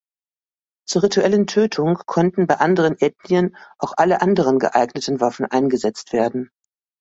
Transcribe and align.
Zur 0.89 1.03
rituellen 1.03 1.45
Tötung 1.45 1.93
konnten 2.07 2.47
bei 2.47 2.55
anderen 2.57 2.99
Ethnien 2.99 3.55
auch 3.77 3.93
alle 3.97 4.19
anderen 4.23 4.57
geeigneten 4.57 5.19
Waffen 5.19 5.45
eingesetzt 5.45 6.11
werden. 6.11 6.49